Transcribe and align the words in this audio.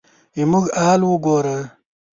زموږ 0.37 0.65
حال 0.81 1.01
وګوره؟ 1.11 1.57